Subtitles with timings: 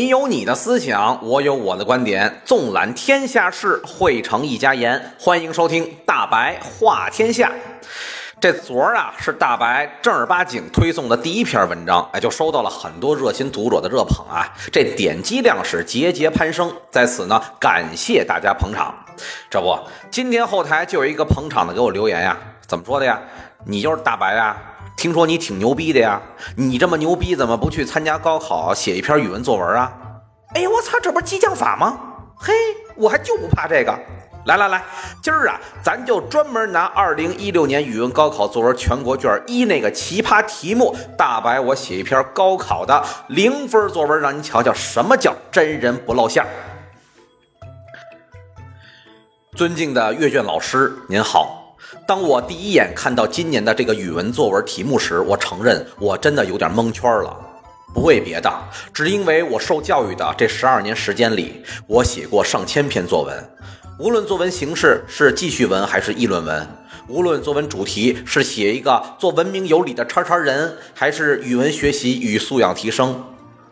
[0.00, 5.12] 你有你的思想，我有我的观点，纵览天下事，汇成一家言。
[5.18, 7.52] 欢迎收听大白话天下。
[8.40, 16.72] 这昨儿啊，是大白正儿八经推送的第一篇文章，哎，就收到了很多热心读者的热捧啊，这点击量是节节攀升。
[16.90, 18.94] 在此呢，感谢大家捧场。
[19.50, 19.78] 这不，
[20.10, 22.34] 今天后台就有一个捧场的给我留言呀，
[22.66, 23.20] 怎么说的呀？
[23.66, 24.56] 你就是大白啊？
[24.96, 26.20] 听说你挺牛逼的呀？
[26.56, 29.92] 你这么牛逼，怎么不去参加高考，写一篇语文作文啊？
[30.54, 31.98] 哎呀，我操，这不是激将法吗？
[32.36, 32.52] 嘿，
[32.96, 33.98] 我还就不怕这个。
[34.46, 34.82] 来来来，
[35.22, 46.44] 今儿啊，咱就专门拿二零一六年语文高考作文全国卷一那个奇葩题目，大白我写一篇高考的零分作文，让你瞧瞧什么叫真人不露馅。
[49.54, 51.59] 尊敬的阅卷老师，您好。
[52.06, 57.36] 当我第一眼看到今年的这个语文作文题目时，我承认我真的有点蒙圈了。
[57.92, 58.52] 不为别的，
[58.94, 63.50] 只因为我受教育的这十二年时间里，我写过上千篇作文。
[63.98, 66.66] 无论作文形式是记叙文还是议论文，
[67.08, 73.24] 无论作文主题是写一个做文明有礼的叉叉人，还是语文学习与素养提升。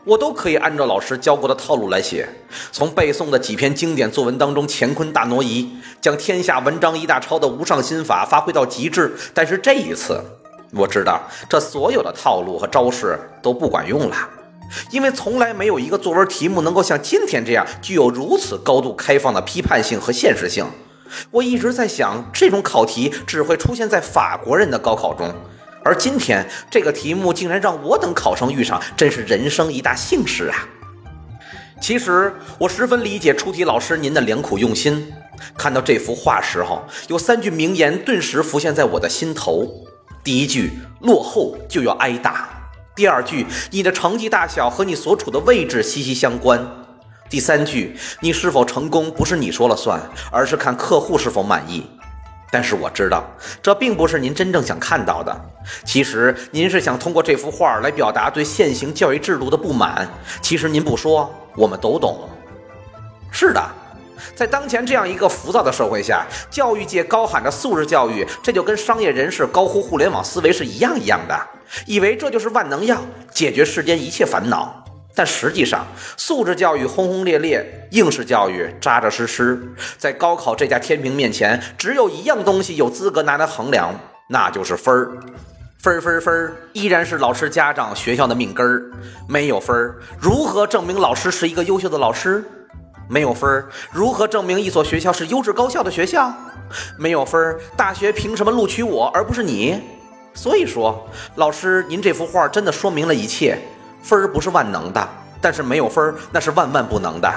[0.09, 2.27] 我都可以按照老师教过的套路来写，
[2.73, 5.69] 从背诵的几篇经典作文当中乾坤大挪移，
[6.01, 9.15] 将天下文章一大抄的无上心法发挥到极致。
[9.35, 10.19] 但是这一次，
[10.73, 14.17] 我知道这所有的套路和招式都不管用了，
[14.91, 20.65] 因为从来没有一个作文题目能够像今天这样具有如此高度开放的批判性和现实性。
[21.31, 25.31] 我一直在想，这种考题只会出现在法国人的高考中。
[25.89, 30.69] 而今天这个题目竟然让我等考生遇上，真是人生一大幸事啊！
[31.81, 35.11] 其实我十分理解出题老师您的良苦用心。
[35.57, 39.67] 看到这幅画时候，有三句名言顿时浮现在我的心头。
[40.23, 42.51] 第一句：落后就要挨打；
[42.95, 46.61] 第二句：你的成绩大小和你所处的位置息息相关；
[47.31, 49.99] 第三句：你是否成功不是你说了算，
[50.31, 51.87] 而是看客户是否满意。
[52.51, 53.25] 但是我知道，
[53.63, 55.39] 这并不是您真正想看到的。
[55.85, 60.09] 其实您是想通过这幅画来表达对现行教育制度的不满。
[60.41, 62.29] 其实您不说，我们都懂。
[63.31, 63.63] 是的，
[64.35, 71.39] 在当前这样一个浮躁的社会下，教育界高喊着素质教育，这就跟商业人士高呼互联网思维是一样一样的，
[71.85, 72.99] 以为这就是万能药，
[73.31, 74.83] 解决世间一切烦恼。
[75.19, 75.85] 但实际上，
[76.17, 79.61] 素质教育轰轰烈烈，应试教育扎扎实实。
[79.97, 83.93] 在高考这架天平面前，只有一样东西有资格拿来衡量，
[84.29, 85.11] 那就是分儿。
[85.83, 88.93] 分儿分儿分儿，依然是老师、家长、学校的命根儿。
[89.29, 92.45] 没有分儿，如何证明老师是一个优秀的老师？
[93.09, 96.33] 没有分儿，如何证明一所学校是优质高校的学校？
[96.97, 99.81] 没有分儿，大学凭什么录取我而不是你？
[100.33, 103.59] 所以说，老师，您这幅画真的说明了一切。
[104.03, 105.09] 分儿不是万能的，
[105.41, 107.33] 但是没有分儿那是万万不能的。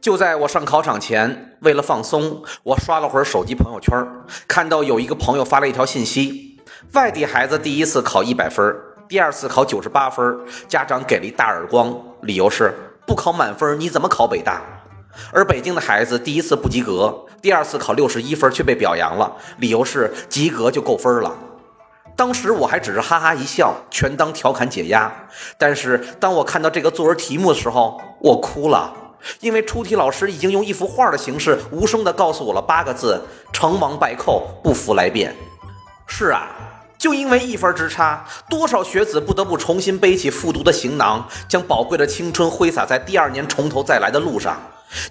[0.00, 3.96] 就在我上考场前，为了放松，我刷了会儿手机朋友圈，
[4.48, 6.60] 看到有一个朋友发了一条信息：
[6.94, 8.74] 外地孩子第一次考一百分，
[9.08, 12.74] 第二次考九十八分，家长给了一大耳光，理由是
[13.06, 14.60] 不考满分你怎么考北大？
[15.30, 21.32] 而北京的孩子第一次不及格，第二次考六十一分却被表扬了，理由是及格就够分了。
[22.14, 25.12] 当时我还只是哈哈一笑，全当调侃解压。
[25.58, 28.92] 但是当我看到这个作文题目的时候，我哭了，
[29.40, 33.20] 因为出题老师已经用一幅画的形式，无声地告诉我了八个字：
[33.52, 35.34] 成王败寇，不服来辩。
[36.06, 36.48] 是啊，
[36.98, 44.60] 就因为一分之差，多少学子不得不重新背起复读的行囊，将宝贵的青春挥洒在第二年从头再来的路上。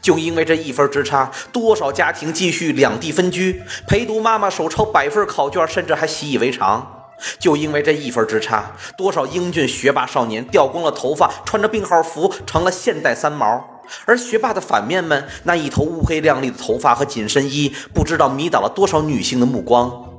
[0.01, 6.97] 就因为这一分之差，多少家庭继续两地分居，陪读妈妈手抄百份考卷，甚至还习以为常。
[7.37, 13.63] 就因为这一分之差，多少英俊学霸少年掉光了头发，穿着病号服，成了现代三毛。
[14.05, 20.10] 而学霸的反面们，那一头乌黑亮丽的头发和紧身衣，不知道迷倒了多少女性的目光。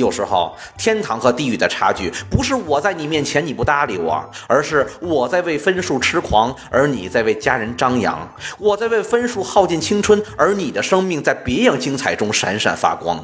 [0.00, 8.16] 有时候，天堂和地狱的差距，不是我在你面前你不搭理我，而是我在为分数痴狂，而你在为家人张扬；
[8.58, 13.22] 我在为分数耗尽青春，而你的生命在别样精彩中闪闪发光。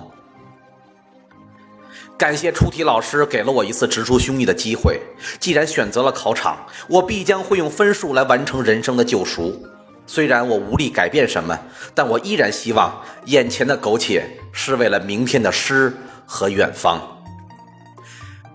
[2.19, 5.01] 感谢出题老师给了我一次直抒胸臆的机会。
[5.39, 6.57] 既然选择了考场，
[6.89, 9.67] 我必将会用分数来完成人生的救赎。
[10.07, 11.59] 虽然我无力改变什么，
[11.95, 15.93] 但我依然希望眼前的苟且是为了明天的诗。
[16.27, 17.01] 和远方，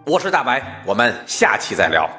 [0.06, 2.10] 我是大白，我们下期再聊。